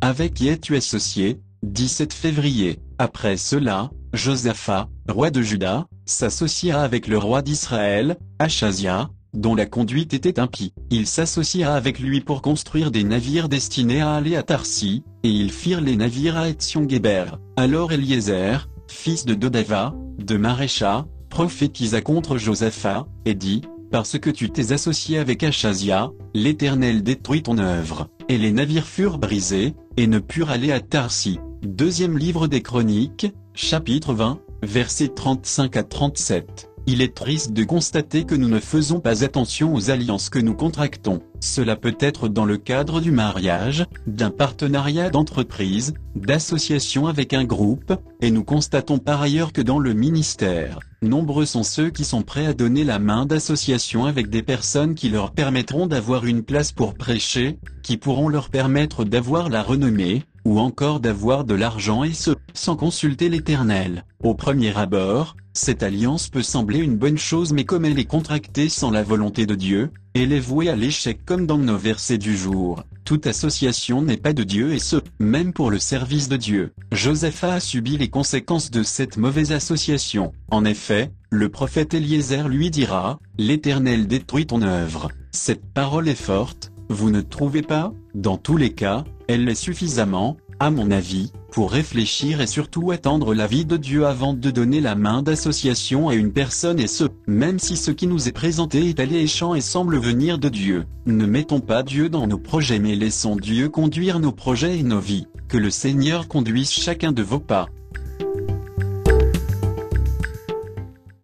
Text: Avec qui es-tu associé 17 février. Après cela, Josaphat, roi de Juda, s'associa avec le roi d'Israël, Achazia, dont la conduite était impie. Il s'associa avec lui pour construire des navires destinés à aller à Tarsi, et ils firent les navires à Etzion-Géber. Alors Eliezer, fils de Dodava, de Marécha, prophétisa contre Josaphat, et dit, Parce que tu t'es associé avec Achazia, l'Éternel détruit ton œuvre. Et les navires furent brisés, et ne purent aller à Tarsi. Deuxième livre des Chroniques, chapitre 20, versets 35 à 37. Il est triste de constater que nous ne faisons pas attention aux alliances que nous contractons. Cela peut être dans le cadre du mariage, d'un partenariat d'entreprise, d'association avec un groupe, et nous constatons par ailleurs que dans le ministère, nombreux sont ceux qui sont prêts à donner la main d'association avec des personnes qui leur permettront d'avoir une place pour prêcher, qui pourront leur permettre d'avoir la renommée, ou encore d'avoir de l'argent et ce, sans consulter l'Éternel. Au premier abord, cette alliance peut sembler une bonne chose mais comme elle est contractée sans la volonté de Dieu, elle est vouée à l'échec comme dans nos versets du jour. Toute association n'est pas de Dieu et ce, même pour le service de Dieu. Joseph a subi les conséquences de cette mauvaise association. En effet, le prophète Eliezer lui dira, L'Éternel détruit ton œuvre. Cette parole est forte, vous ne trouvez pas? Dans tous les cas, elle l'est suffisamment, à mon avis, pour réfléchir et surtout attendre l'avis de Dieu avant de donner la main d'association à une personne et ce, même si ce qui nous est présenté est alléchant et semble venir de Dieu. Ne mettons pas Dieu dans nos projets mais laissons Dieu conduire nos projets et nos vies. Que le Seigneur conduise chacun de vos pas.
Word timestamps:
Avec 0.00 0.34
qui 0.34 0.48
es-tu 0.48 0.76
associé 0.76 1.40
17 1.64 2.12
février. 2.12 2.78
Après 2.98 3.36
cela, 3.36 3.90
Josaphat, 4.12 4.88
roi 5.08 5.30
de 5.30 5.42
Juda, 5.42 5.86
s'associa 6.06 6.80
avec 6.80 7.08
le 7.08 7.18
roi 7.18 7.42
d'Israël, 7.42 8.16
Achazia, 8.38 9.10
dont 9.34 9.56
la 9.56 9.66
conduite 9.66 10.14
était 10.14 10.38
impie. 10.38 10.72
Il 10.90 11.08
s'associa 11.08 11.74
avec 11.74 11.98
lui 11.98 12.20
pour 12.20 12.42
construire 12.42 12.92
des 12.92 13.02
navires 13.02 13.48
destinés 13.48 14.00
à 14.00 14.14
aller 14.14 14.36
à 14.36 14.44
Tarsi, 14.44 15.02
et 15.24 15.30
ils 15.30 15.50
firent 15.50 15.80
les 15.80 15.96
navires 15.96 16.36
à 16.36 16.48
Etzion-Géber. 16.48 17.24
Alors 17.56 17.90
Eliezer, 17.90 18.68
fils 18.86 19.24
de 19.24 19.34
Dodava, 19.34 19.94
de 20.18 20.36
Marécha, 20.36 21.06
prophétisa 21.28 22.02
contre 22.02 22.38
Josaphat, 22.38 23.06
et 23.24 23.34
dit, 23.34 23.62
Parce 23.90 24.16
que 24.18 24.30
tu 24.30 24.50
t'es 24.50 24.72
associé 24.72 25.18
avec 25.18 25.42
Achazia, 25.42 26.12
l'Éternel 26.34 27.02
détruit 27.02 27.42
ton 27.42 27.58
œuvre. 27.58 28.08
Et 28.28 28.38
les 28.38 28.52
navires 28.52 28.86
furent 28.86 29.18
brisés, 29.18 29.74
et 29.98 30.06
ne 30.06 30.20
purent 30.20 30.50
aller 30.50 30.70
à 30.70 30.78
Tarsi. 30.78 31.40
Deuxième 31.60 32.16
livre 32.16 32.46
des 32.46 32.62
Chroniques, 32.62 33.26
chapitre 33.52 34.14
20, 34.14 34.40
versets 34.62 35.08
35 35.08 35.76
à 35.76 35.82
37. 35.82 36.70
Il 36.90 37.02
est 37.02 37.14
triste 37.14 37.52
de 37.52 37.64
constater 37.64 38.24
que 38.24 38.34
nous 38.34 38.48
ne 38.48 38.60
faisons 38.60 38.98
pas 38.98 39.22
attention 39.22 39.74
aux 39.74 39.90
alliances 39.90 40.30
que 40.30 40.38
nous 40.38 40.54
contractons. 40.54 41.20
Cela 41.38 41.76
peut 41.76 41.98
être 42.00 42.28
dans 42.28 42.46
le 42.46 42.56
cadre 42.56 43.02
du 43.02 43.10
mariage, 43.10 43.84
d'un 44.06 44.30
partenariat 44.30 45.10
d'entreprise, 45.10 45.92
d'association 46.16 47.06
avec 47.06 47.34
un 47.34 47.44
groupe, 47.44 47.92
et 48.22 48.30
nous 48.30 48.42
constatons 48.42 48.96
par 48.96 49.20
ailleurs 49.20 49.52
que 49.52 49.60
dans 49.60 49.78
le 49.78 49.92
ministère, 49.92 50.78
nombreux 51.02 51.44
sont 51.44 51.62
ceux 51.62 51.90
qui 51.90 52.04
sont 52.04 52.22
prêts 52.22 52.46
à 52.46 52.54
donner 52.54 52.84
la 52.84 52.98
main 52.98 53.26
d'association 53.26 54.06
avec 54.06 54.30
des 54.30 54.42
personnes 54.42 54.94
qui 54.94 55.10
leur 55.10 55.32
permettront 55.32 55.88
d'avoir 55.88 56.24
une 56.24 56.42
place 56.42 56.72
pour 56.72 56.94
prêcher, 56.94 57.58
qui 57.82 57.98
pourront 57.98 58.30
leur 58.30 58.48
permettre 58.48 59.04
d'avoir 59.04 59.50
la 59.50 59.62
renommée, 59.62 60.22
ou 60.48 60.60
encore 60.60 60.98
d'avoir 60.98 61.44
de 61.44 61.52
l'argent 61.52 62.04
et 62.04 62.14
ce, 62.14 62.30
sans 62.54 62.74
consulter 62.74 63.28
l'Éternel. 63.28 64.06
Au 64.22 64.34
premier 64.34 64.74
abord, 64.78 65.36
cette 65.52 65.82
alliance 65.82 66.30
peut 66.30 66.42
sembler 66.42 66.78
une 66.78 66.96
bonne 66.96 67.18
chose 67.18 67.52
mais 67.52 67.64
comme 67.64 67.84
elle 67.84 67.98
est 67.98 68.06
contractée 68.06 68.70
sans 68.70 68.90
la 68.90 69.02
volonté 69.02 69.44
de 69.44 69.54
Dieu, 69.54 69.90
elle 70.14 70.32
est 70.32 70.40
vouée 70.40 70.70
à 70.70 70.76
l'échec 70.76 71.18
comme 71.26 71.46
dans 71.46 71.58
nos 71.58 71.76
versets 71.76 72.16
du 72.16 72.34
jour. 72.34 72.82
Toute 73.04 73.26
association 73.26 74.00
n'est 74.00 74.16
pas 74.16 74.32
de 74.32 74.42
Dieu 74.42 74.72
et 74.72 74.78
ce, 74.78 74.96
même 75.18 75.52
pour 75.52 75.70
le 75.70 75.78
service 75.78 76.30
de 76.30 76.38
Dieu. 76.38 76.72
Joseph 76.92 77.44
a 77.44 77.60
subi 77.60 77.98
les 77.98 78.08
conséquences 78.08 78.70
de 78.70 78.82
cette 78.82 79.18
mauvaise 79.18 79.52
association. 79.52 80.32
En 80.50 80.64
effet, 80.64 81.12
le 81.30 81.50
prophète 81.50 81.92
Eliezer 81.92 82.48
lui 82.48 82.70
dira, 82.70 83.18
L'Éternel 83.36 84.06
détruit 84.06 84.46
ton 84.46 84.62
œuvre. 84.62 85.10
Cette 85.30 85.66
parole 85.74 86.08
est 86.08 86.14
forte, 86.14 86.67
vous 86.88 87.10
ne 87.10 87.20
trouvez 87.20 87.62
pas? 87.62 87.92
Dans 88.14 88.36
tous 88.36 88.56
les 88.56 88.70
cas, 88.70 89.04
elle 89.28 89.44
l'est 89.44 89.54
suffisamment, 89.54 90.36
à 90.60 90.70
mon 90.70 90.90
avis, 90.90 91.32
pour 91.52 91.70
réfléchir 91.70 92.40
et 92.40 92.46
surtout 92.46 92.90
attendre 92.90 93.34
l'avis 93.34 93.64
de 93.64 93.76
Dieu 93.76 94.06
avant 94.06 94.34
de 94.34 94.50
donner 94.50 94.80
la 94.80 94.94
main 94.94 95.22
d'association 95.22 96.08
à 96.08 96.14
une 96.14 96.32
personne 96.32 96.80
et 96.80 96.86
ce, 96.86 97.04
même 97.26 97.58
si 97.58 97.76
ce 97.76 97.90
qui 97.90 98.06
nous 98.06 98.28
est 98.28 98.32
présenté 98.32 98.88
est 98.88 99.00
alléchant 99.00 99.54
et 99.54 99.60
semble 99.60 99.98
venir 99.98 100.38
de 100.38 100.48
Dieu. 100.48 100.84
Ne 101.06 101.26
mettons 101.26 101.60
pas 101.60 101.82
Dieu 101.82 102.08
dans 102.08 102.26
nos 102.26 102.38
projets 102.38 102.78
mais 102.78 102.96
laissons 102.96 103.36
Dieu 103.36 103.68
conduire 103.68 104.18
nos 104.18 104.32
projets 104.32 104.78
et 104.78 104.82
nos 104.82 105.00
vies. 105.00 105.26
Que 105.48 105.58
le 105.58 105.70
Seigneur 105.70 106.26
conduise 106.26 106.70
chacun 106.70 107.12
de 107.12 107.22
vos 107.22 107.40
pas. 107.40 107.68